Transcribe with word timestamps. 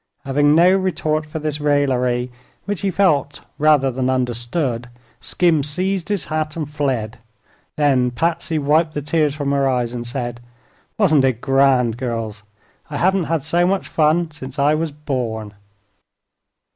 Having 0.25 0.55
no 0.55 0.73
retort 0.75 1.27
for 1.27 1.37
this 1.37 1.61
raillery, 1.61 2.31
which 2.65 2.81
he 2.81 2.89
felt 2.89 3.41
rather 3.59 3.91
than 3.91 4.09
understood, 4.09 4.89
Skim 5.19 5.61
seized 5.61 6.09
his 6.09 6.25
hat 6.25 6.55
and 6.55 6.67
fled. 6.67 7.19
Then 7.75 8.09
Patsy 8.09 8.57
wiped 8.57 8.95
the 8.95 9.03
tears 9.03 9.35
from 9.35 9.51
her 9.51 9.69
eyes 9.69 9.93
and 9.93 10.07
said: 10.07 10.41
"Wasn't 10.97 11.23
it 11.23 11.39
grand, 11.39 11.97
girls? 11.97 12.41
I 12.89 12.97
haven't 12.97 13.25
had 13.25 13.43
so 13.43 13.67
much 13.67 13.87
fun 13.87 14.31
since 14.31 14.57
I 14.57 14.73
was 14.73 14.91
born." 14.91 15.53